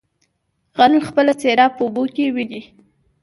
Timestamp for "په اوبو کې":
1.75-2.25